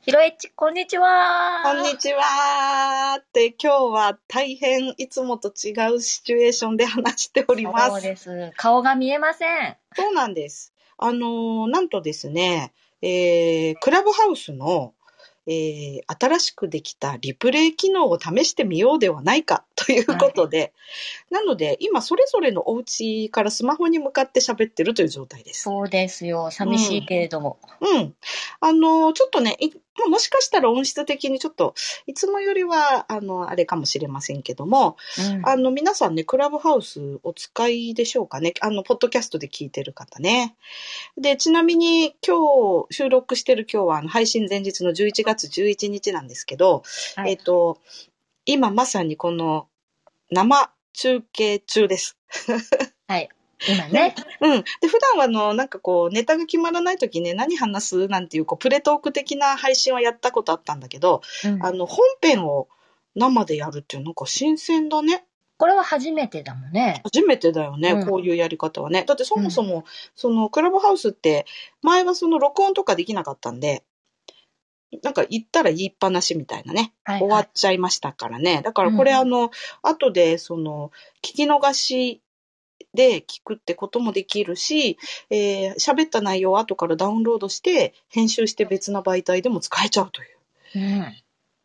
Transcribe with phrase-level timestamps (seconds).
[0.00, 1.60] ひろえち、こんにちは。
[1.64, 3.18] こんにちは。
[3.20, 7.90] って今日は大変いつもと違うシチュエーションで話しております。
[7.90, 8.52] そうです。
[8.56, 9.76] 顔が見えません。
[9.94, 10.72] そうなんです。
[10.98, 14.94] あのーなんとですね、えー、クラブハウスの、
[15.46, 20.72] えー、新しくできたリプレイ機能を試してみようではないかということで、
[21.30, 25.62] なので今それぞれのお家からスマホに向かって喋ってるという状態です。
[25.62, 26.50] そうですよ。
[26.50, 27.58] 寂しいけれども。
[27.80, 28.14] うん。
[28.60, 31.74] あの、ちょっとね、いまあもしかしたら音質的にちょっと、
[32.06, 38.54] いつもよりは、あの、あれかもしれませんけども、うんあの、皆さんね、クラブハウスお使いでしょうかね。
[38.60, 40.56] あの、ポッドキャストで聞いてる方ね。
[41.16, 46.82] で、ちなみに今日、収録してる今日は、あの、配信前日の11月11日なんですけど、
[47.16, 47.78] はいえっと、
[48.44, 49.68] 今まさにこの、
[50.30, 52.16] 生中継中です。
[53.08, 53.28] はい。
[53.66, 54.14] 今ね。
[54.40, 54.62] うん。
[54.80, 62.68] で、普段はあの、なんかこう、ネタが決まらないときね、何話すなんていう、こう、プレトーク的な配信はやったことあったんだけど、うんあの、本編を
[63.16, 65.24] 生でやるっていう、なんか新鮮だね。
[65.56, 67.00] これは初めてだもんね。
[67.02, 69.04] 初めてだよね、うんこういうやり方はね。
[69.04, 71.46] だってそもそも、その、クラブハウスって、
[71.82, 73.82] 前はその、録音とかできなかったんで、
[75.02, 77.48] なんか言ったら言いっぱなしみたいなね、はい、終わはいっ。
[77.52, 78.62] ちゃいましたからね。
[78.64, 79.50] だからこれうんあの、
[79.82, 80.92] 後でその、
[81.22, 82.22] 聞き逃し
[82.98, 84.98] で聞くってこともできるし、
[85.30, 90.38] えー喋った内容を後からダウンロードして、編集して別な媒体でも使えちゃうという。
[90.74, 91.16] うん。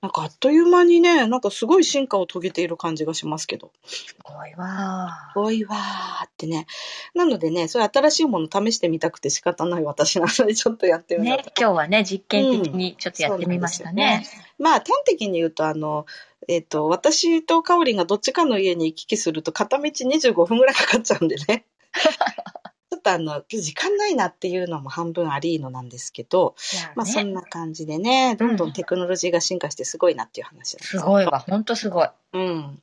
[0.04, 3.72] なんかあっという間にね、なんかすごい進化を遂げている感じがしますけど。
[3.86, 5.40] すごいわす。
[5.40, 6.68] ごいわーってね。
[7.16, 14.28] なのでね、それ新しいもの試してみたくて仕方ない私なのでちょっとやってみようねと。、今日はね、実験的にちょっとやってみましたね。
[14.60, 16.06] まあ端的に言うと、あの、
[16.48, 21.66] えっ、と、私とかおりんがどっちかの家に行き来すると片道25分ぐらいかかっちゃうんでね。
[22.92, 31.40] ちょっとあの、時間ないなっていうのも半分ありのなんですけど、ねまあそんな感じでね、どんどんテクノロジーが進化してすごいなっていう話ですすごいわ。
[31.40, 32.10] ほんとすごい。
[32.34, 32.82] うん。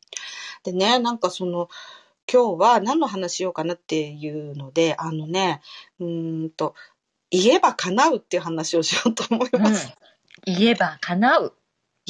[0.65, 1.69] でね、なんかその、
[2.33, 5.63] 今日は何の話しようかなっていうので、あのね、
[5.99, 6.75] うーんと、
[7.31, 9.95] 言えば叶うっていう話をしようと思いうんます。。
[10.45, 11.55] 言えば叶う。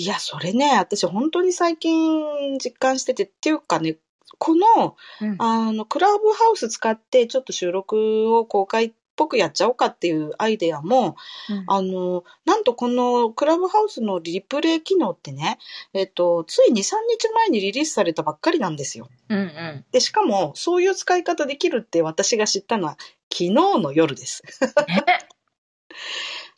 [0.01, 3.99] いや、それね、私本当に最近実感してて、っていうかね、
[4.39, 5.37] この、うん。
[5.39, 11.17] あの、クラブハウス使ってちょっと収録を公開っぽくやっちゃおうかっていうアイデアも、
[11.51, 15.59] うんあの、なんとこのクラブハウスのリプレイ機能ってね、
[15.93, 19.11] えっと、つい2、3日前にリリースされたばっかりなんですよ。
[19.29, 19.85] うんうん。
[19.93, 22.97] で、しかも、そういう使い方できるって私が知ったのは、
[23.31, 24.43] 昨日の夜です。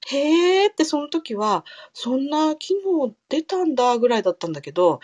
[0.09, 5.01] へーって、その時は、そんな機能出たんだぐらいだったんだけど、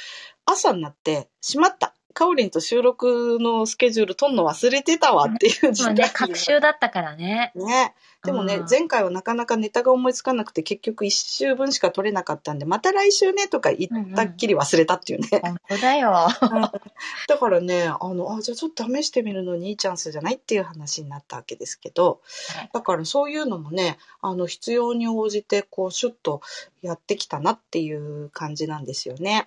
[0.46, 1.94] 朝になって、しまった。
[2.14, 7.52] カオリンと収録のスケジュール取んの忘れてたわっていう時間にまあね、学習だったからね。
[7.54, 7.94] ね。
[8.24, 15.28] でもね、うん前回はなかなかネタが思いつかなくて、結局一週分しか取れなかったんで、また来週ねとか言ったっきり忘れたっていうね。
[15.42, 16.10] 本当だよ。
[17.28, 22.20] だからね、あの、あ、じゃあちょっと試してみるのにいいチャンスじゃないっていう話になったわけですけど
[22.56, 26.40] はい、だからそういうのもね、あの、必要に応じて、こう、シュッと
[26.82, 29.44] やってきたなっていう感じなんですよね。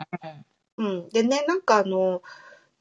[0.78, 1.10] うん。
[1.10, 2.22] でね、なんかあの、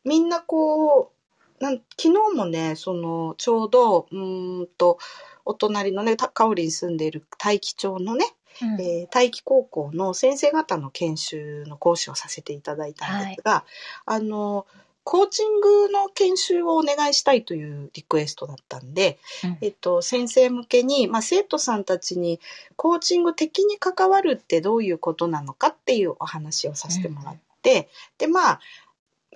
[0.05, 1.12] みんなこ
[1.61, 4.99] う、なん昨日もね、その、ちょうど、うーんと、
[5.44, 8.25] お隣のね、たかおりに住んでいる大樹町のね、
[8.62, 8.81] うん。
[8.81, 13.65] えー大樹高校の先生方の研修の講師をさせていただいたんですが、
[14.06, 14.66] あの、
[15.03, 19.59] コーチングの研修をお願いしたいというリクエストだったんで、うん。
[19.61, 22.38] えっと、先生向けに、まあ、生徒さんたちに
[22.77, 27.88] コーチング的に関わるってどういうことなのかっていうお話をさせてもらって、
[28.19, 28.61] で、まあ、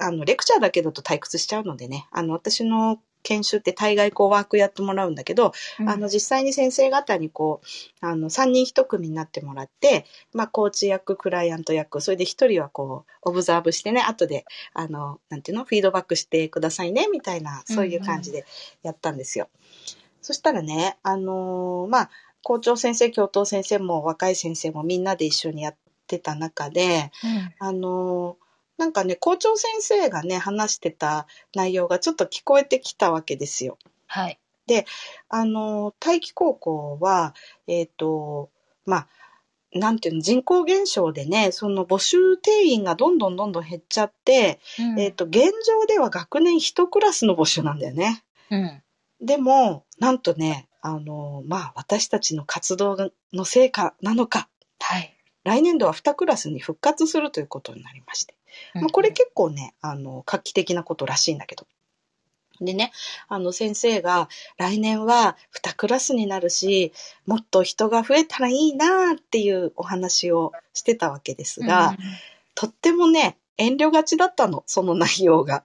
[0.00, 5.88] あの、レクチャーだけだと退屈しちゃうのでね、あの、私の研修って大概こうワークやってもらうんだけど、うん。
[5.88, 7.61] あの、実際に先生方にこ
[8.02, 14.44] う、あの、3人1組になってもらって、まあ、コーチ役、クライアント役、それで1人はこう、オブザーブしてね、後で、
[14.75, 18.44] あの、なんていうの、フィードバックしてくださいね、みたいな、そういう感じで
[18.82, 19.49] やったんですよ。
[20.20, 22.11] そしたらね、あのーまあ、
[22.43, 25.76] 校長先生、教頭先生も若い先生もみんなで一緒にやっ
[26.06, 27.55] てた中で、うん。
[27.58, 28.44] あのー
[28.76, 33.79] なんかね、校長先生がね、話してた内容がちょっと聞こえてきたわけですよ。
[34.06, 34.38] はい。
[35.29, 37.35] あの、大気高校は、
[37.67, 38.50] えっ、と、
[38.87, 39.09] まあ、
[39.73, 45.35] なんていうの、人口減少でね、その募集定員がどんどんどんどん減っちゃって、うんえっ、と、現
[45.67, 48.25] 状では学年一クラスの募集なんだよね。
[48.50, 48.82] うん。
[49.21, 54.49] でも、なんとね、あの、まあ、私たちの活動の成果なのか、
[54.81, 55.15] はい。
[55.44, 58.35] 来年度は2クラスに復活するということになりまして。
[58.74, 61.66] まあ、これ結構ね、あの、画期的なことらしいんだけど。
[62.60, 62.92] でね、
[63.28, 64.28] あの先生が
[64.58, 66.92] 来年は2クラスになるし、
[67.26, 71.96] もっと人が増えたらいいなっていうお話をしてたわけですが、
[72.54, 75.64] とってもね、遠慮がちだったの、その内容が。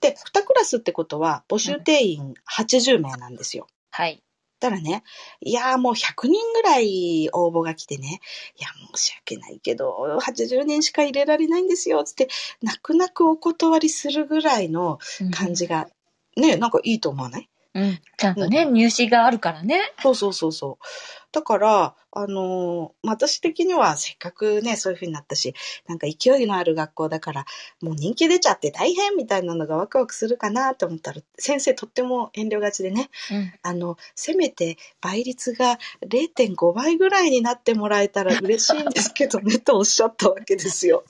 [0.00, 3.66] で、2クラスってことは募集定員80名なんですよ。
[3.90, 4.22] はい。
[4.58, 5.02] たらね、
[5.40, 8.20] いやーもう100人ぐらい応募が来てね、
[8.58, 12.28] いや申し訳ないけど、80人しか入れられないんですよ、つって、
[12.62, 14.98] 泣く泣くお断りするぐらいの
[15.32, 15.88] 感じが、
[16.36, 17.48] ね、なんかいいと思わない？
[17.74, 17.98] うん。
[18.16, 19.80] ちゃんとね、入試があるからね。
[20.00, 20.84] そうそうそうそう。
[21.34, 25.52] だから、あのーまあ私的にはせっかくね、そういう風になったし、
[25.88, 27.44] なんか勢いのある学校だから、
[27.82, 33.52] もう人気出ちゃって大変みたいなのがワクワクするかなと思ったら、先生とっても遠慮がちでね、うん。
[33.62, 41.02] あの、せめて倍率が0.5倍ぐらいになってもらえたら嬉しいんですけどね、とおっしゃったわけですよ。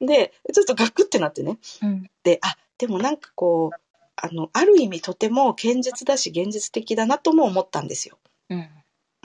[0.00, 1.58] で、ちょっとガクってなってね。
[1.82, 2.10] うん。
[2.24, 3.82] で、あ、でもなんかこう、
[4.16, 8.18] あの、ある意味とても堅実だし現実的だなとも思ったんですよ。
[8.50, 8.68] うん。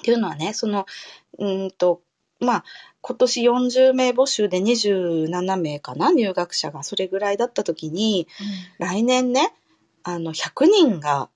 [0.07, 0.85] っていうのはね、その、
[1.37, 2.01] うーんと、
[2.39, 2.63] まあ、
[3.01, 6.81] 今年40名募集で27名かな、入学者が。
[6.83, 8.25] それぐらいだった時に、
[8.79, 9.53] 来年ね、
[10.03, 11.29] あの、100人が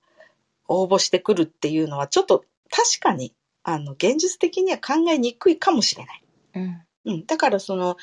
[0.69, 3.33] 応募してくるっていうのは、ちょっと確かに、
[3.63, 6.23] あの、現実的には考えにくいかもしれない。
[6.55, 6.81] うん。
[7.03, 7.25] うん。
[7.25, 7.97] だからその、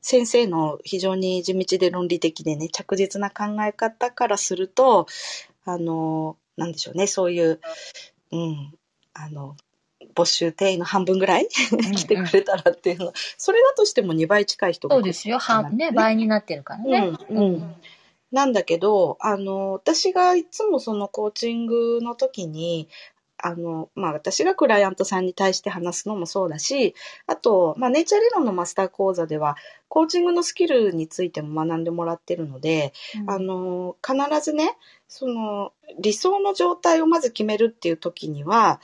[0.00, 5.06] 先生の非常に地道で論理的でね、着実な考え方からすると、
[5.66, 7.60] あの、なんでしょうね、そういう、
[8.32, 8.74] うん、
[9.12, 9.56] あの、
[10.14, 15.38] 募集定員の半分ぐらい来てくれたらっていうの、それだとしても2倍近い人が来るそうですよ。
[15.38, 17.16] 半、ね、倍になってるからね。
[17.30, 17.36] うん。
[17.36, 17.74] うん。
[18.32, 22.88] なんだけど、あの、私がいつもそのコーチングの時に、
[23.38, 26.94] あの、まあ私がクライアントさんに対して話すのもそうだし、
[27.26, 29.56] あと、まあネイチャー理論のマスター講座では、
[29.88, 33.30] コーチングのスキルについても学んでもらってるので、うん。
[33.30, 34.76] あの、必ずね、
[35.08, 38.80] その、理想の状態をまず決めるっていう時には、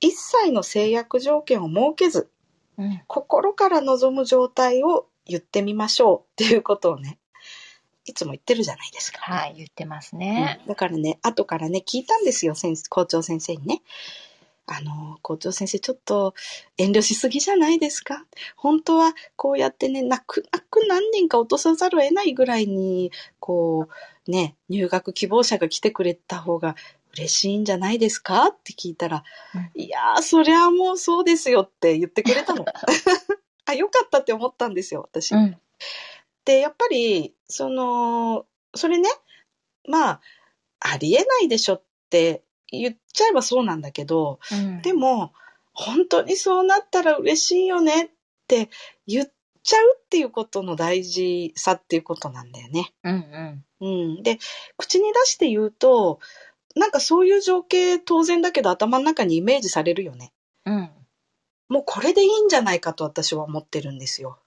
[0.00, 2.30] 一切の制約条件を設けず、
[2.78, 3.02] うん。
[3.06, 7.18] 心から望む状態を言ってみましょうっていうことをね、
[8.04, 9.18] いつも言ってるじゃないですか。
[9.20, 10.60] はい、言ってますね。
[10.68, 13.82] だからね、後からね、聞いたんですよ、先生校長先生にね。
[14.68, 16.34] あの、校長先生、ちょっと
[16.76, 18.24] 遠慮しすぎじゃないですか？
[18.56, 23.88] 本当はこうやってね、泣く泣く何人か落とさざるを得ないぐらいに、こ
[24.26, 26.74] う、ね、入学希望者が来てくれた方が
[27.16, 28.46] 嬉しいんじゃないですか？
[28.48, 29.24] って聞いたら、
[29.54, 32.64] うんいやー、そりゃもうそうですよって言ってくれたの。
[33.66, 35.32] あ、よかったって思ったんですよ、私。
[35.34, 35.60] うん。
[36.44, 39.08] で、やっぱり、その、それね、
[39.88, 40.20] まあ、
[40.78, 44.82] ありえないでしょって言っちゃえばそうなんだけど、うん。
[44.82, 45.32] でも、
[45.72, 48.08] 本当にそうなったら嬉しいよねっ
[48.46, 48.70] て
[49.06, 49.32] 言っ
[49.62, 52.94] ちゃうっていうことの大事さっていうことなんだよね。
[53.02, 53.86] うんうん。
[54.14, 54.22] うん。
[54.22, 54.38] で、
[54.76, 56.20] 口に出して言うと、
[56.76, 60.32] なんかそういう情景当然だけど頭の中にイメージされるよね。
[60.66, 60.90] うん。
[61.68, 64.38] もうこれでいいんじゃないかと私は思ってるんですよ。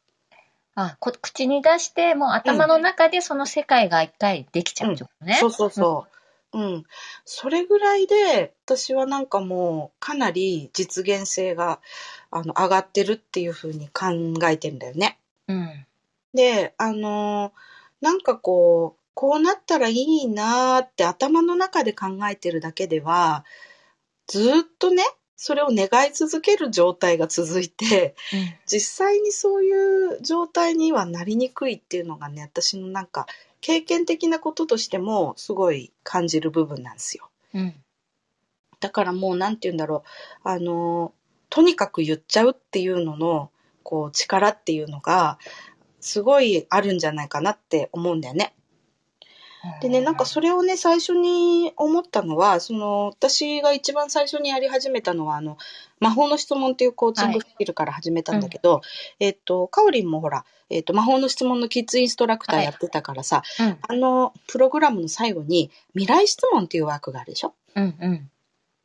[0.76, 5.38] あ、こ口に出して、もう頭の中でその世界が一回できちゃうってことね。
[5.40, 6.08] そうそうそ
[6.54, 6.60] う。
[6.60, 6.84] うん。
[7.26, 11.80] それぐらいで、私はなんかもう、かなり実現性が、
[12.32, 14.08] あの、上がってるっていうふうに考
[14.48, 15.20] えてんだよね。
[15.48, 15.86] うん。
[16.34, 17.52] で、あのー
[18.02, 23.44] なんかこう、こうなったらいいなーって頭の中で考えてるだけでは、
[24.28, 25.04] ずーっとね、
[25.36, 28.56] それを願い続ける状態が続いて、うん。
[28.66, 33.26] 実際にそういう状態にはなりにくいっていうのがね、私のなんか
[33.60, 37.30] 経験的なこととしてもすごい感じる部分なんですよ。
[37.54, 37.76] うん。
[38.80, 40.06] だからもうなんて言うんだろ
[40.46, 41.12] う、あの、
[41.50, 43.52] とにかく言っちゃうっていうのの、
[43.84, 45.40] こう力っていうのが、
[46.00, 48.54] すごいあるんじゃないかなって思うんだよね。
[49.82, 55.58] でね、なんかそれをね、最初に思ったのは、その、私が一番最初にやり始めたのは、あの、
[56.00, 58.82] 魔法の質問っていうコーチングスキルから始めたんだけど、
[59.20, 63.78] えっと、かおりんもほら、えっと、魔法の質問のキッズインストラクターやってたからさ、うん。
[63.82, 67.54] あの、プログラムの最後に、未来質問っていうワークがあるでしょ？
[67.76, 68.32] うんうん。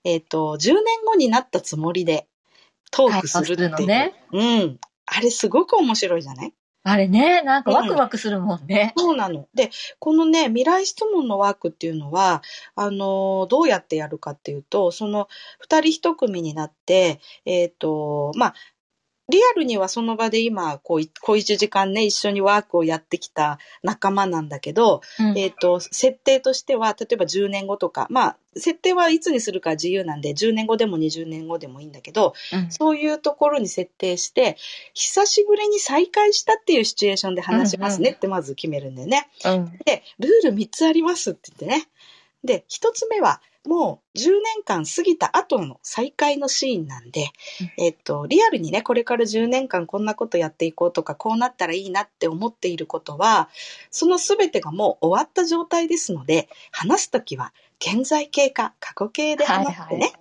[0.03, 2.27] えっと、10年後になったつもりで、
[2.91, 3.71] トークするっていう。
[3.71, 4.81] 会話するのねうん。
[5.07, 6.53] あれすごく面白いじゃない？
[6.87, 8.93] あれね、なんかワクワクするもんね。
[8.95, 9.49] そうなの。
[9.55, 12.43] で、このね、未来質問のワークっていうのは、
[12.77, 15.29] あの、どうやってやるかっていうと、その、
[15.61, 18.55] 二人一組になって、えっ、と、まあ、
[19.29, 34.57] リアルにはその場で今、こうい、小一時間ね、一緒にワークをやってきた仲間なんだけど、うんえっ、と、設定としては、例えば10年後とか、まあ、設定はいつにするか自由なんで、10年後でも20年後でもいいんだけど、うんそういうところに設定して、
[34.93, 39.29] 久しぶりに再会したっていうシチュエーションで話しますねってまず決めるんだよね。
[39.45, 39.79] うん。
[39.85, 41.89] で、ルール3つありますって言ってね。
[42.45, 47.31] で、1つ目は、もう10年間過ぎた後の再会のシーンなんで、
[47.79, 53.49] えっと、リアルにね、これから10年間こんなことやっていこうとか、こうなったらいいなって思っていることは、
[53.91, 57.55] その全てがもう終わった状態ですので、話すときは、
[57.87, 60.13] 現在形か過去形で話してね。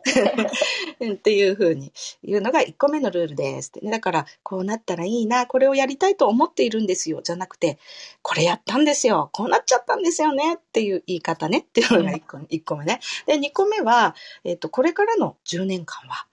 [1.00, 3.90] うんっていうふうに言うのが1個目のルールですってね。
[3.90, 7.80] だから、こうなったらいいな、これをやりたいと思っているんですよ、じゃなくて、
[8.22, 13.00] これやったんですよ、こうなっちゃったんですよねっていう言い方ねっていうのが1個,、一個目ね。
[13.26, 16.28] で、2個目は、えっと、これからの10年間は、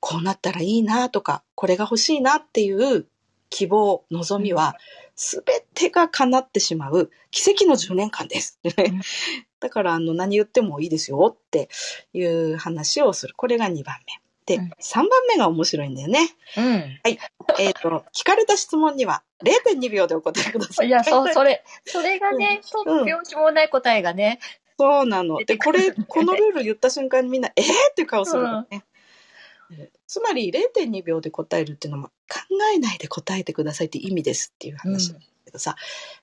[0.00, 3.06] こうなったらいいなとか、これが欲しいなっていう
[3.50, 4.76] 希望、望みは、
[5.16, 8.58] すべてが叶ってしまう奇跡の10年間です。
[9.60, 11.68] だから、あの、何言ってもいいですよって
[12.14, 13.34] いう話をする。
[13.36, 14.20] これが2番目。
[14.46, 16.34] で、うん3番目が面白いんだよね。
[16.56, 17.00] うん。
[17.58, 20.88] えっ、と、聞かれた質問には0.2秒でお答えください。
[20.88, 24.40] いや、そう、それ、 それがね、とうんってもない答えがね。
[24.78, 25.36] そうなの。
[25.44, 28.82] で、これ、このルール言った瞬間にみんな、えーっていう顔するのね。
[30.10, 32.40] つまり0.2秒で答えるっていうのは考
[32.74, 35.76] えないで答えてくださいって意味ですっていう話なんだけどさ、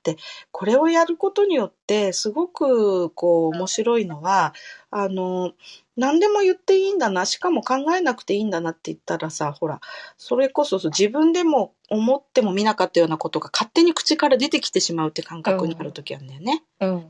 [0.03, 0.17] で
[0.51, 4.53] これをやることによってすごくこう面白いのは
[4.91, 5.53] あの
[5.95, 9.79] 何でも言っていいんだなしかも考えなくていいんだなって言ったらさほら
[10.17, 16.61] それこそ自分でも思っても見なかったようなことが勝手に口から出てきてしまうって感覚になる時あるんだよね。
[16.81, 17.05] うん。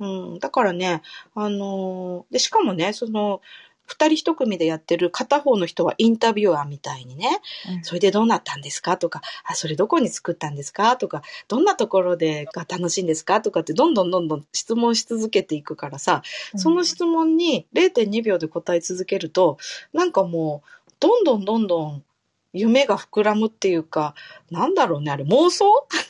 [0.00, 0.06] う
[0.36, 1.02] ん、だからね、
[1.34, 3.42] あのーで、しかもね、その、
[3.90, 7.40] 二人一組でやってる片方の人はインタビュアーみたいにね、
[7.82, 8.96] それでどうなったんですか？
[8.96, 10.96] とか、あ、それどこに作ったんですか？
[10.96, 13.40] とか、どんなところでが楽しいんですか？
[13.40, 16.22] とかってどんどんどんどん質問し続けていくからさ、
[16.56, 19.58] その質問に0.2秒で答え続けると、
[19.92, 22.04] なんかもう、どんどんどんどん
[22.52, 24.14] 夢が膨らむっていうか、
[24.50, 25.64] なんだろうね、あれ妄想？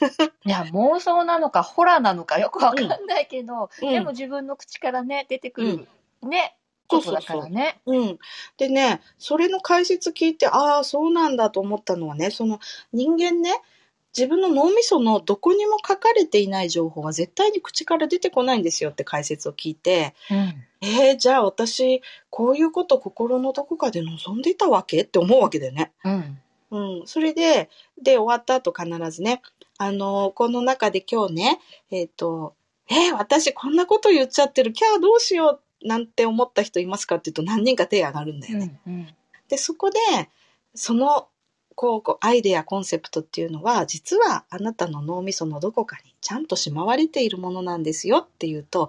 [0.45, 3.91] いや、妄想なのか、ホラーなのかよくわかんないけど、うん。
[3.91, 5.87] でも自分の口からね、出てくる、うそう
[6.23, 6.31] そう
[6.91, 7.81] ことだからね。
[7.87, 8.19] うん。
[8.59, 12.61] でね、それの解説聞いて、ああ、そうなんだと思ったのはね、その
[12.93, 13.55] 人間ね、
[14.17, 20.55] 自分の脳みそのどこにも書かれていない情報は絶対に口から出てこないんですよって解説を聞いて、うん。
[20.83, 25.93] えー、じゃあ私、こういうこと心のどこかで望んでいたわけって思うわけだよね。
[26.05, 26.39] うん。
[26.71, 27.07] うん。
[27.07, 27.71] それで、
[28.03, 29.43] で、終わった後必ずね、
[29.79, 32.55] あのこの中で今日ね、えっ、と、
[32.91, 38.81] えー私こんなこと言っちゃってる、キャーどうしようなんて思った人いますかって言うと何人か手挙がるんだよね。
[38.87, 39.09] うん。
[39.49, 39.99] で、そこで、
[40.75, 41.29] その、
[41.75, 48.89] こう、こうアイデア、コンセプトっていうのは、実はあなたの脳みそのどこかにちゃんとしまわれているものなんですよっていうと、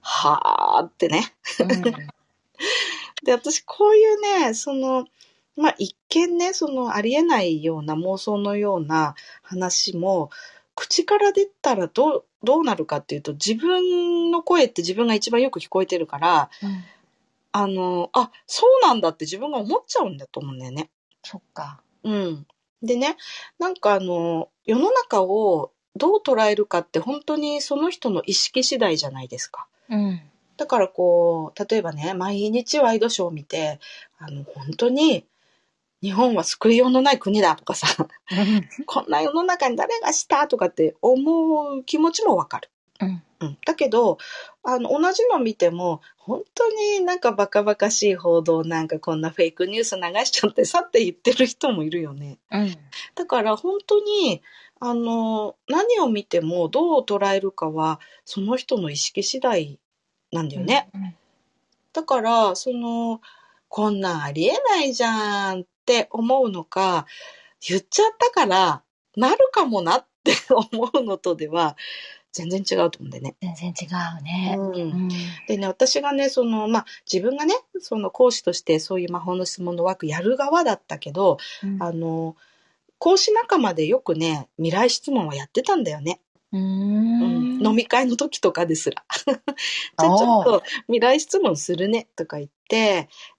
[0.00, 1.34] はーってね。
[3.24, 5.06] で、私、こういうね、その、
[5.56, 10.30] まあ、一見ね、その、ありえないような妄想のような話も、
[10.76, 16.84] 口から出たらどう、どうなるかっていうと、自分の声って自分が一番よく聞こえてるから、うん。
[17.50, 20.90] あの、あ、そうなんだって自分が思っちゃうんだと思うんだよね。
[21.24, 21.80] そっか。
[22.04, 22.46] うん。
[22.82, 23.16] でね、
[23.58, 29.66] なんかあの、世の中をどう捉えるかって本当にその人の意識次第じゃないですか。
[29.88, 30.20] うん。
[30.58, 33.80] だからこう、例えばね、毎日ワイドショーを見て、
[34.18, 35.24] あの、本当に
[36.02, 37.86] 日本は救いようのない国だとかさ、
[38.86, 42.70] こんな世の中に誰がしたとかって思う気持ちもわかる。
[43.00, 43.22] うん。
[43.40, 44.16] うん、だけど
[44.62, 52.38] あの同じの見ても本当になんかバカバカしい報道なんかこんなフェイクニュース流しちゃってさって言ってる人もいるよね。
[52.50, 52.76] うん。
[53.14, 54.42] だから本当に
[54.80, 59.78] あの何を見てもどう捉えるかはその人の意識次第
[60.32, 60.88] なんだよね。
[61.92, 63.20] だからその
[63.76, 67.04] こんなんありえないじゃんって思うのか
[67.60, 68.82] 言っちゃったから
[69.18, 70.32] なるかもなって
[70.72, 71.76] 思うのとでは
[72.32, 73.36] 全然違うと思うんだよね。
[73.42, 73.84] 全然違
[74.18, 74.54] うね。
[74.56, 75.08] うんうん。
[75.46, 82.34] でね、私がね、その、まあ、自分がね、その講師としてそういう魔法の質問の枠やる側だったけど、うんあの、
[82.96, 86.20] 講師仲間でよくね、未来質問はやってたんだよね。
[86.50, 87.66] うんん。
[87.66, 89.04] 飲み会の時とかですら。
[89.26, 92.55] じゃあちょっと未来質問するね、とか言って、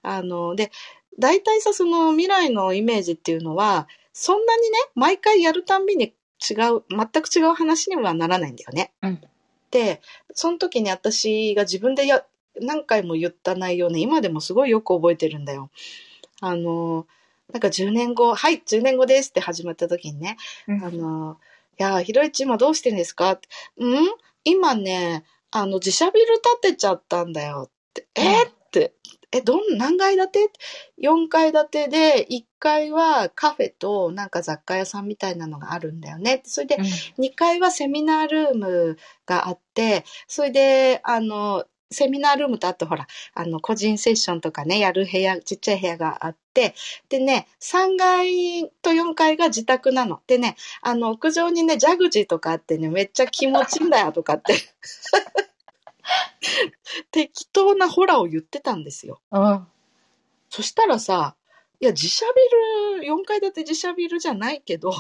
[0.02, 0.72] あの、で、
[1.20, 6.14] 大体さ、その未来のイメージっていうのは、そんなにね、毎回やるたんびに
[6.50, 8.92] 違う、全く違う話にはならないんだよね。
[9.02, 9.22] うん
[9.70, 10.02] で、
[10.34, 12.26] その時に私が自分でや、
[12.62, 15.70] 何回も言った内容ね、今でもすごいよく覚えてるんだよ。
[16.40, 17.06] あの、
[17.52, 21.38] なんか10年後、はい、10年後ですって始まった時にね、うんあの、
[21.80, 23.32] いや、ひろいち今どうしてんですか？
[23.34, 24.08] ってうん？
[24.46, 28.08] 今ね、あの、自社ビル建てちゃったんだよって。
[28.16, 28.94] えうんって。
[29.32, 30.52] え、どん、何階建て
[31.02, 36.42] ?4 階建てで、1階はカフェとなんか雑貨屋さんみたいなのがあるんだよね。
[36.46, 36.84] それで、うん
[37.26, 46.76] 2階はセミナールームがあって、それで、あの、セミナールームとあとほら、あの、個人セッションとかね、やる部屋、ちっちゃい部屋があって、
[47.10, 50.22] でね、3階と4階が自宅なの。
[50.28, 54.56] でね、あの、屋上にね、ジャグジーとかあってね、めっちゃ気持ちいいんだよとかって。
[57.12, 59.22] 適当なホラーを言ってたんですよ。
[59.32, 59.68] うん。
[60.50, 61.36] そしたらさ、
[61.80, 62.26] いや、自社
[62.96, 64.94] ビル、4階建て自社ビルじゃないけど、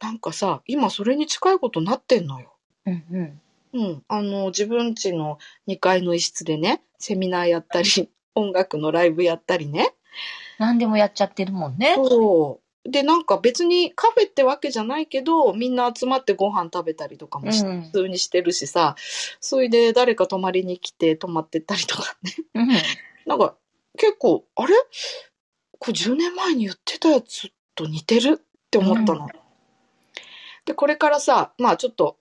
[0.00, 2.54] なんかさ、今それに近いことになってんのよ。
[2.86, 3.40] うんうん。
[3.74, 4.04] うん。
[4.08, 9.94] あの、自分家の2階の一室でね、セミナーやったり、音楽のライブやったりね。
[10.58, 11.94] 何でもやっちゃってるもんね。
[11.96, 12.61] そう。
[12.84, 18.96] で、なんか別にカフェってわけじゃないけど、みんな集まってご飯食べたりとかもしうん普通にしてるしさ、
[19.40, 22.32] それで誰か泊まりに来て泊まってったりとかね。
[22.54, 22.68] うん。
[23.26, 23.54] なんか
[23.96, 24.74] 結構、あれ？
[25.78, 28.40] これ10年前に言ってたやつと似てる？
[28.40, 29.28] って思ったの。
[30.64, 32.18] で、これからさ、まあちょっと、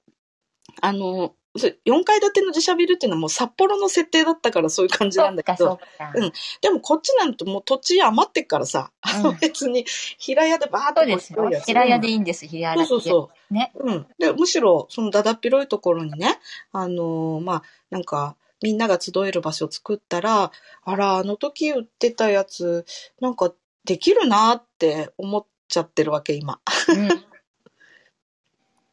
[0.81, 6.11] あの、4階建ての自社ビルっていうのはもう札幌の設定だったからそういう感じそなんだけど、か。
[6.15, 6.31] うん
[6.61, 8.91] でもこっちなんてもう土地余ってっからさ、
[9.23, 9.85] うん 別に
[10.17, 11.49] 平屋でバーッとですよ。
[11.65, 13.53] 平屋でいいんです、平屋そうそうそう。
[13.53, 13.71] ね。
[13.75, 14.07] うん。
[14.17, 16.39] で、むしろ、そのだだっ広いところにね、
[16.71, 20.51] あのーまあ、なんか、みんなが集える場所を作ったら、
[20.83, 22.85] あら、あの時売ってたやつ、
[23.19, 23.53] なんか、
[23.83, 26.61] できるなって思っちゃってるわけ、今。
[26.87, 27.25] うん。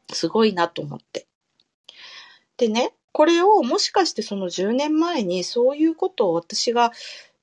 [0.11, 1.28] すごいなと思って。
[2.59, 6.91] でね、これをもしかしてその10年前にそういうことを私が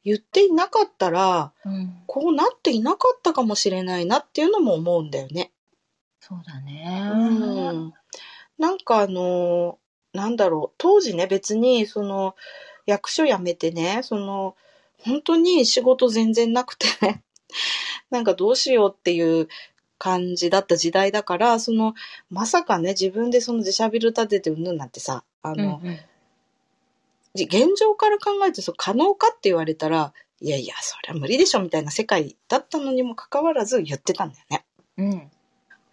[0.04, 2.02] 言っていなかったら、うん。
[2.06, 5.50] こうなっていなかったかもしれないなっていうのも思うんだよね。
[6.20, 7.10] そうだね。
[7.12, 7.16] う
[7.72, 7.92] ん
[8.58, 9.78] なんかあの、
[10.12, 12.36] なんだろう、当時ね、別に、その、
[12.86, 14.56] 役所辞めてね、その、
[14.98, 17.22] 本当に仕事全然なくてね、
[18.10, 19.48] なんかどうしようっていう
[19.98, 21.94] 感じだった時代だから、その、
[22.30, 25.98] まさかね、自分でその自社ビル建ててうんぬんなんてさ、あうんの、うん
[27.36, 34.64] じ現状から考えてそう可能かって言われたら、いやいや、そりゃ無理でしょみたいな世界だったのにもかかわらず言ってたんだよね。
[34.98, 35.30] うん。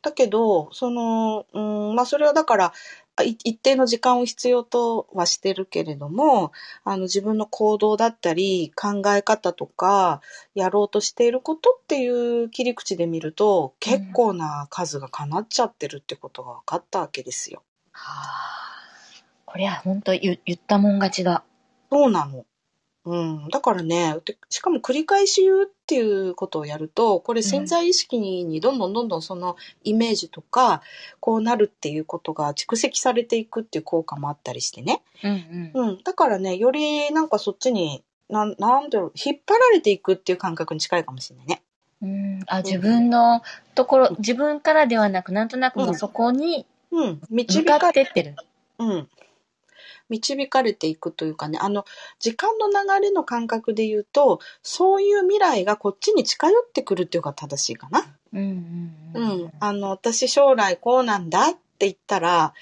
[0.02, 2.74] だけど、その、うん、まあそれはだから、
[3.22, 6.52] 一定の時間を必要とはしてるけれども、
[6.84, 10.22] あの自分の行動だったり考え方とか、
[10.56, 17.62] やろうとしていることっていう切り口で見ると、結構な数が叶っちゃってるってことが分かったわけですよ。
[17.92, 18.64] はあ。
[19.46, 21.44] これは本当言言ったもん勝ちだ。
[21.92, 22.46] そうなの。
[23.06, 23.50] うん。
[23.50, 30.82] だからね、でしかも繰り返し言うっていうことをやると、これ潜在意識にどんどんどんどんそのイメージとか、
[31.20, 35.02] こうなるっていうことが蓄積されていくっていう効果もあったりしてね。
[35.24, 35.90] うんうん。
[35.90, 36.04] うん。
[36.04, 41.62] だからね、よりなんかそっちに、なん、なんだろう、引っ張られていくっていう感覚に近いかもしれないね。
[42.02, 43.42] うん、あ自分の
[43.76, 47.22] ところ、自分からではなく、なんとなくそこにうん。
[47.30, 48.36] 向かってってる。
[48.78, 49.10] うん。
[50.10, 51.86] 導かれていくというかね、あの、
[52.20, 58.06] 時間の流れの感覚で言うと、そういう未来がこっちに近寄ってくるっていうのが正しいかな。
[58.34, 59.52] うんううんん。
[59.60, 62.54] あの、私将来こうなんだって言ったら、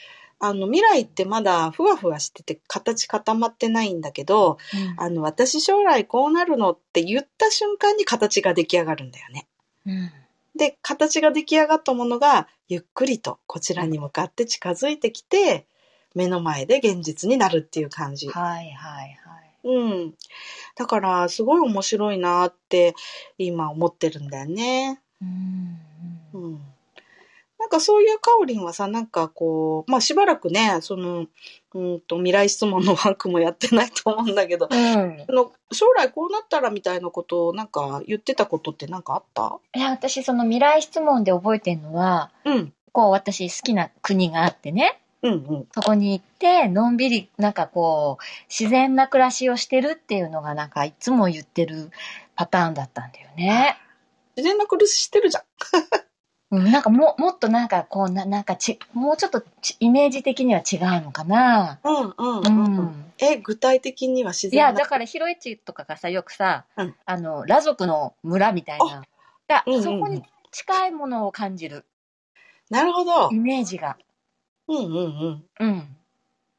[0.44, 4.58] あの、未来ってまだふわふわしてて形固まってないんだけど、
[4.98, 9.48] あの、私将来こうなるのって言った瞬間に形が出来上がるんだよね。
[9.86, 10.12] うん。
[10.56, 15.68] で、形が出来上がったものが、ゆっくりとこちらに向かって近づいてきて、
[16.16, 18.28] 目の前で現実になるっていう感じ。
[18.28, 19.68] はいはいはい。
[19.68, 20.14] うん。
[20.76, 22.96] だから、すごい面白いなって、
[23.38, 25.00] 今思ってるんだよね。
[25.22, 25.80] うん
[26.34, 26.62] ううんん。
[27.60, 31.28] なんかそういうカオリンはさ、なんかこう、まあしばらくね、その、
[31.76, 35.26] うんと、未来質問のワークもやってないと思うんだけど、うん。
[35.30, 39.60] あの将来こうなったらみたいなことをなんか言ってたことってなんかあった？
[39.76, 42.74] いや、私、その未来質問で覚えてるのは、うん。
[42.92, 45.68] こう、私好きな国があってね、うんうん。
[45.74, 51.92] そこに行って、のんびり、なんかこう、自然な暮らしをしてるっていうのが、なんかいつも言ってる
[52.36, 53.78] パターンだったんだよね。
[54.36, 55.44] 自然な苦ししてるじゃん。
[56.54, 61.80] うん、なんかも、もっとなんかこう、ななんかち、もうちょっとちイメージ的には違うのかな。
[61.84, 62.78] うんうんううん。
[62.88, 63.14] ん。
[63.20, 64.74] え、具体的には自いや。
[64.74, 69.04] だから、ヒロエチとかがさ、よくさ、うんあの、裸族の村みたいな。
[69.48, 71.86] だうんうんうんそこに近いものを感じる。
[72.70, 73.36] なるほどイ。
[73.36, 73.98] メージが。
[74.72, 75.68] うんうんうん。
[75.68, 75.98] うん。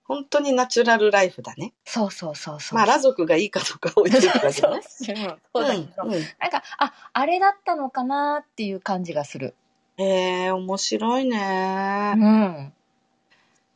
[0.04, 1.72] 本当にナチュラルライフだね。
[1.84, 2.76] そうそうそうそう。
[2.76, 4.52] まあ、裸族がいいかどうか置いてだけどね。
[4.52, 9.54] そうそうだけど、うんうんなんか、あ、あれだったのかなっていう感じがする。
[9.98, 12.12] えー、面白いうね。
[12.14, 12.72] ん。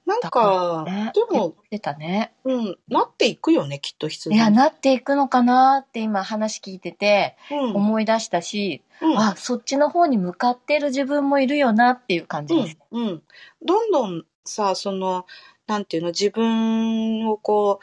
[0.07, 2.33] なんか、ね、でも、言ってたね。
[2.45, 4.39] うん、なっていくよね、きっと必然。
[4.39, 12.79] いや、なっていくのかなって今話聞いててうん、思い出したし、うん、あ、そっちの方に向かってる自分もいるよなっていう感じです。
[12.93, 13.23] うん、うん。
[13.65, 15.27] どんどんさ、その、
[15.67, 17.81] なんていうの、自分をこ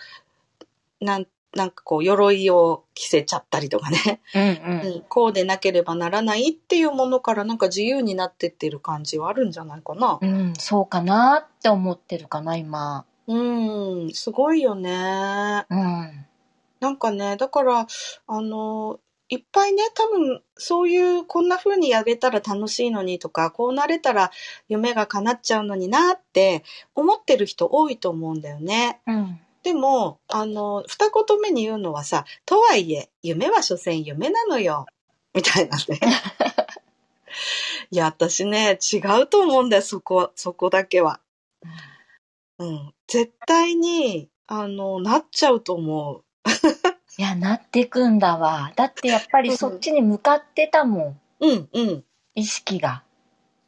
[1.01, 4.83] う、なん、なんかこう、鎧を着せちゃったりとかね、うんう。
[4.85, 10.19] うんん、こうでなければならないっていうものからなんか自由になってってる感じはあるんじゃないかな。
[10.21, 13.05] うん、そうかなって思ってるかな、今。
[13.27, 15.65] うん、すごいよね。
[15.69, 16.25] うん。
[16.79, 17.87] なんかね、だから、
[18.27, 24.31] あの、いっぱいね、多分、そういう、こんな風にやれたら楽しいのにとか、こうなれたら
[24.67, 26.63] 夢が叶っちゃうのになって
[26.93, 29.01] 思ってる人多いと思うんだよね。
[29.07, 29.39] うん。
[29.63, 34.85] でも、あの、二言目に言うのはさ、とはいえ、夢は所詮夢なのよ。
[35.33, 35.99] みたいなね。
[37.89, 41.21] いや、私ね、違うと思うんだよ、そこ、そこだけは。
[42.59, 42.93] うん。
[43.07, 46.23] 絶対に、あの、なっちゃうと思う。
[47.17, 48.73] いや、なってくんだわ。
[48.75, 51.21] だってやっぱりそっちに向かってたもん。
[51.39, 52.05] うん、うん。
[52.35, 53.03] 意識が。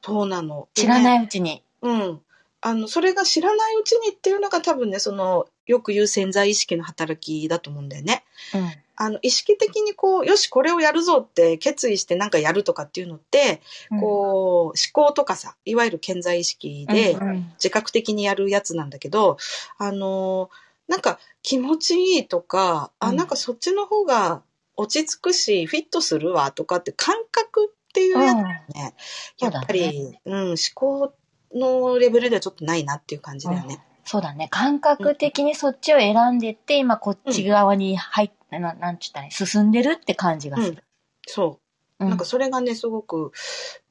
[0.04, 0.68] そうなの。
[0.74, 1.04] 知らい。
[1.04, 1.64] ないうちに。
[1.82, 2.22] うん。
[2.62, 8.24] あの、それが知らないうちにっていうのが多分ね、その、よく言う潜在意識の働きだと思うんだよね。
[8.54, 8.72] うん。
[8.98, 17.54] あの、意識的にこう、よし、これをやるぞって決意してなんかやるとかっていうのって、こう、思考とかさ、いわゆる潜在意識でうんうん。
[17.56, 19.38] 自覚的にやるやつなんだけど、
[19.78, 20.50] あの、
[20.88, 23.16] なんか気持ちいいとか、あ、うん。
[23.16, 24.44] なんかそっちの方が
[24.78, 28.38] 落ち着くし、フィットするわとかって感覚っていうやつ
[28.74, 28.94] ね、
[29.40, 31.14] やっぱり、うん、思考
[31.54, 33.80] のレベルではちょっとないなっていう感じだよね。
[34.06, 34.48] そうだね。
[34.52, 40.84] 感覚的にそっちを選んでって、今こっち側に入って、ななんちゅったらいい進んでるって感じがする。
[41.28, 41.60] そ
[42.00, 42.06] う。
[42.06, 43.32] うなんかそれがね、すごく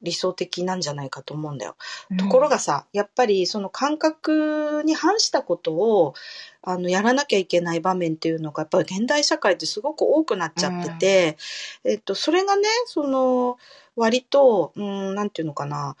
[0.01, 1.75] 理想的なんじゃないかと思うんだよ。
[2.11, 6.13] うんところがさ、やっぱりその感覚に反したことを、
[6.61, 11.37] あの、やらなきゃいけない場面っていうのが、やっぱり現代社会ってすごく多くなっちゃってて、
[11.83, 13.57] えっと、それがね、その、
[13.95, 15.97] 割と、うん、なんていうのかな、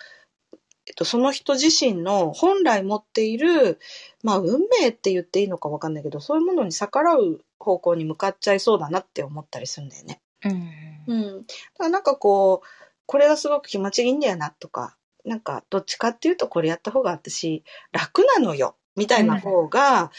[0.87, 3.79] えっと、その人自身の本来持っている、
[4.23, 10.21] まあ、運命って言っていいのかわかんないけど、そういうものに逆らう方向に向かっちゃいそうだなって思ったりするんだよね。
[10.43, 10.69] うん。
[11.07, 11.37] うん。
[11.41, 12.67] だからなんかこう、
[13.07, 20.11] これがすごく気持ちいいんだよなとか、なんかどっちかっていうとこれやった方が私楽なのよ、みたいな方が、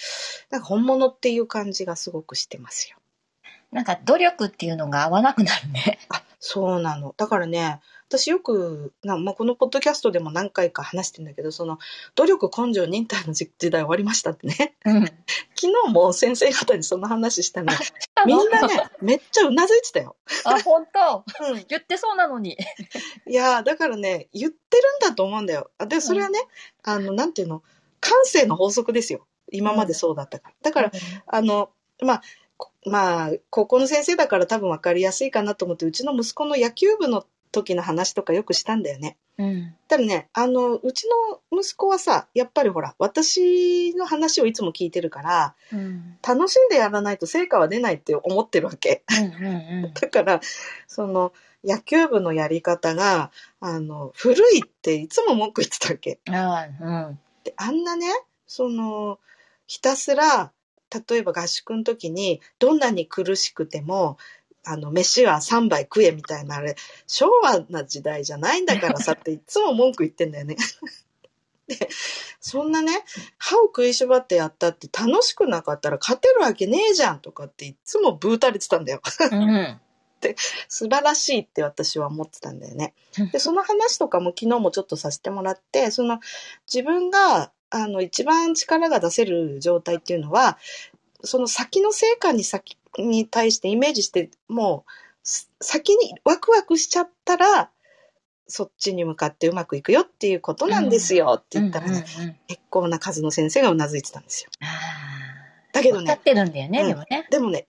[0.51, 2.97] なんか本物っていう感じがすごくしてますよ。
[3.73, 5.99] なんか努力っていうのが合わなくなるね。
[6.09, 7.13] あ、そうなの。
[7.17, 11.79] だからね、私よく、なまあ、このポッドキャストでも何回か話してんだけど、その、
[12.15, 14.77] 努力、根性、忍耐の時時代終わりましたってね。
[14.85, 15.05] うん。
[15.59, 17.73] 昨日も先生方にその話したの。
[18.27, 20.15] みんなね、めっちゃうなずいてたよ。
[20.45, 21.65] あ、本当うん。
[21.67, 22.57] 言ってそうなのに。
[23.27, 25.73] いやーだからね、言ってるんだと思うんだよ。
[25.79, 26.39] あで、それはね、
[26.85, 27.65] あの、なんていうの、
[27.99, 29.27] 感性の法則ですよ。
[29.51, 30.55] 今までそうだったから。
[30.63, 30.93] だから、
[31.27, 32.25] あの、まあ、こ
[32.87, 39.17] まあ、高校の先生だから多分分かりやすいかなと思って、うちの息子の野球部の時の話とかよくしたんだよね。
[39.39, 39.75] うん。
[39.89, 41.09] ただね、あの、うち
[41.51, 46.17] の息子はさ、やっぱりほら、私の話をいつも聞いてるから、うん。
[46.27, 49.03] 楽しんでやらないと成果は出ないって思ってるわけ。
[49.11, 49.45] うん。
[49.45, 49.95] うん。
[50.01, 50.41] だから、
[50.87, 51.33] その、
[51.65, 56.21] 野球部のやり方が、あの、古いっていつも文句言ってたわけ。
[56.31, 57.19] ああ、うん。
[57.43, 58.07] で、あんなね、
[58.47, 59.19] その、
[59.67, 60.53] ひたすら、
[61.09, 64.19] 例えば合宿の時に、どんなに苦しくても、
[64.65, 66.75] あの、飯は3杯食えみたいな、あれ、
[67.07, 70.57] 昭和な時代じゃないんだからさって いつも文句言ってんだよね。
[71.69, 71.89] で、
[72.41, 73.05] そんなね、
[73.39, 79.01] 歯を食いしばってやったって楽しくなかったら勝てるわけねえじゃんとかっていつもブータれてたんだよ。
[79.31, 79.81] うん。
[80.69, 82.95] 素晴らしいって私は思ってたんだよね。
[83.33, 86.21] で、その話とかも昨日もちょっとさせてもらって、その
[86.73, 90.59] 自分があの一番力が出せる状態っていうのは、
[91.23, 94.91] その先の成果に先に対してイメージして、もう
[95.23, 97.71] す先にワクワクしちゃったら、
[98.49, 104.51] そっちに向かってうまくいくよっていうことなんですよって言ったらね、うんうんうん結構な数の先生がうなずいてたんですよ。
[104.61, 104.67] あ
[105.73, 107.27] だけどねあ分かっ、てるんだよね、うんでもね。
[107.31, 107.67] でもね、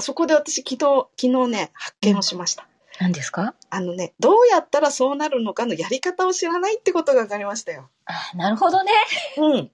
[0.00, 2.66] そこで私昨日、昨日ね、発見をしました。
[3.00, 3.54] 何ですか？
[3.70, 7.90] あのね、どうやったらそうなるのかのやり方を知らないってことが分かりましたよ。
[8.06, 8.92] ああなるほどね。
[9.36, 9.70] うん。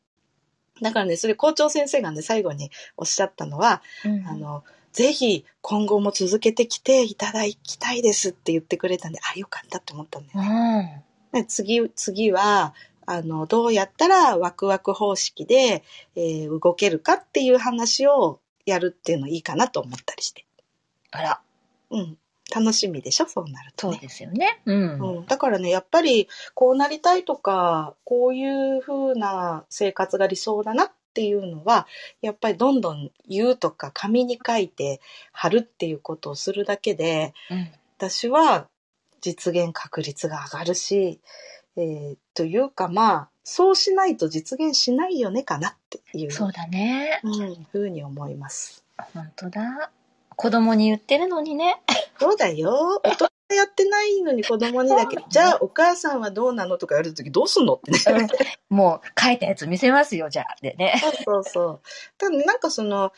[0.80, 11.04] だからね、それ校長先生がね、最後におっしゃったのは、うんあの、ぜひ今後も続けてきていただきたいですって言ってくれたんで、あ、よかったって思ったんだようね。
[11.32, 11.40] ん。
[11.40, 12.74] で次、次は、
[13.06, 15.82] あの、どうやったらワクワク方式で、
[16.16, 20.44] えー動けるかっていう話をやるっていうのいいかなと思ったりして。
[21.10, 21.40] あら、
[21.90, 22.18] うん。
[22.54, 23.26] 楽しみでしょ？
[23.26, 23.94] そうなるとね。
[23.94, 24.60] そうですよね。
[24.66, 25.18] うん。
[25.18, 31.86] うん、だからね、やっぱりこうなりたいとか、こういう風な生活が理想だなっていうのは、
[32.20, 35.00] やっぱりどんどん言うとか紙に書いて
[35.32, 38.66] 貼るっていうことをするだけで、うん私は
[39.20, 41.20] 実現確率が上がるし、
[41.76, 47.20] えーというかまあ、そうしないと実現しないよねかなっていう、そうだね。
[47.22, 48.82] うん、ふうに思います。
[49.14, 49.92] 本当だ。
[50.36, 51.82] 子供に言ってるのにね。
[52.18, 53.00] そうだよ。
[53.04, 58.26] 大人やってないのに子供にだけ、じゃあお母さんはどうなのとか言われた時どうすんのってね。
[58.70, 60.56] もう書いたやつ見せますよ、じゃあ。
[60.62, 61.00] でね。
[61.00, 61.80] そうそうそう。
[62.18, 63.12] ただなんかその、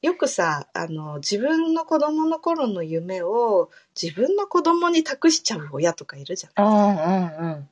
[0.00, 6.66] よくさ、あの、自分の子供の頃の夢を自分の子供に託しちゃう親とかいるじゃん。
[6.66, 7.68] うんうんうん。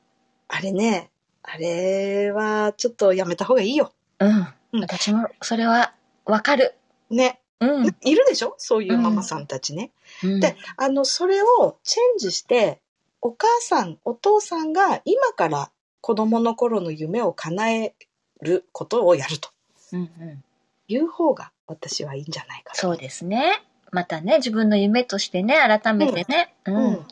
[0.48, 1.10] あれね、
[1.42, 3.92] あれはちょっとやめた方がいいよ。
[4.18, 4.28] うん。
[4.72, 6.74] うん私もそれはわかる。
[7.08, 7.40] ね。
[7.60, 7.86] うん。
[8.02, 8.54] いるでしょ？
[8.58, 9.90] そういうママさんたちね。
[10.22, 12.80] うんで、あの、それをチェンジして、
[13.20, 17.94] お母さん、お父さんが今から子供の頃の夢を叶え
[18.40, 19.48] ることをやると
[19.92, 20.44] うんうん。
[20.88, 23.62] いう方が私はいいんじゃないかとそうですね。
[23.90, 26.54] またね、自分の夢としてね、改めてね。
[26.66, 27.06] ううん。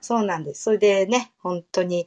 [0.00, 0.62] そうなんです。
[0.62, 2.06] それでね、本当に、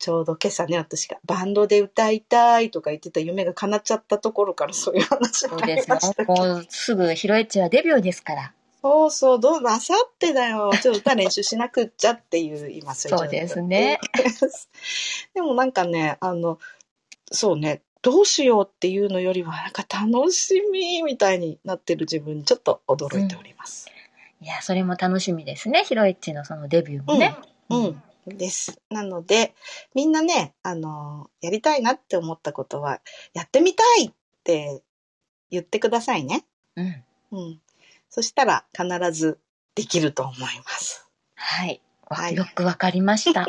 [0.00, 6.14] ちょうど今朝ね、私がバンドで歌いたいとか言ってた夢が叶っちゃったところからそういう話そうになりました。
[6.14, 6.24] け？
[6.24, 6.34] ど。
[6.34, 8.54] もうすぐヒロエッチはデビューですから。
[8.82, 10.70] そうそう、どうぞ、あさってだよ。
[10.80, 14.00] ちょっと歌練習しなくっちゃっていう、今それそうですね。
[15.34, 16.58] でもなんかね、あの、
[17.30, 23.86] そうね、どうしようっていうのよりは、なんか楽しみみたいになってる自分にちょっと驚いております。
[24.40, 25.84] いや、それも楽しみですね。
[25.84, 27.36] ヒロエッチのそのデビューもね。
[27.68, 28.02] うん。
[28.26, 28.80] です。
[28.90, 29.54] なので、
[29.94, 33.00] みんなね、あの、やりたいなって思ったことは、
[33.32, 34.12] やってみたいっ
[34.44, 34.82] て
[35.50, 36.44] 言ってくださいね。
[36.76, 37.04] うん。
[37.32, 37.60] うん。
[38.08, 39.38] そしたら必ず
[39.74, 41.08] できると思います。
[41.34, 41.80] はい。
[42.08, 43.46] わはいよくわかりました。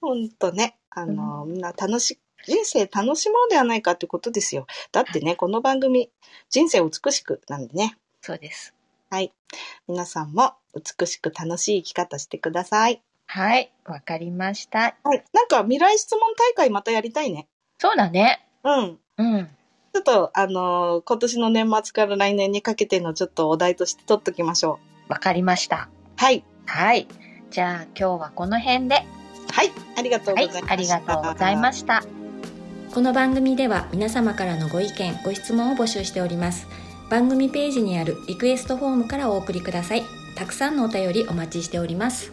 [0.00, 4.66] ほんとね、あの、みんな楽し、人生楽しもうではないかってことですよ。
[4.92, 6.10] だってね、この番組、
[6.48, 7.98] 人生を美しくなんでね。
[8.22, 8.74] そうです。
[9.10, 9.32] はい。
[9.86, 13.02] 皆さんも美しく楽しい生き方してください。
[13.26, 13.72] はい。
[13.84, 14.96] わかりました。
[15.02, 15.24] はい。
[15.32, 17.46] なんか未来質問大会またやりたいね。
[17.78, 18.46] そうだね。
[18.64, 18.98] うん。
[19.18, 19.48] うん。
[19.92, 25.12] ちょっと、あのー今年の年末から来年にかけてのちょっとお題として取っときましょう。
[25.12, 25.88] わかりました。
[26.16, 26.44] はい。
[26.66, 27.08] はい。
[27.50, 28.96] じゃあ今日はこの辺で。
[29.52, 29.70] はい。
[29.96, 30.72] ありがとうごはいざいました。。
[30.72, 32.02] ありがとうございました。
[32.94, 36.66] この番組では皆様からのご意見ご質問を募集しております
[37.10, 42.32] 番組ページにあるリクエストフォームからお送りくださいたくさんのお便りお待ちしております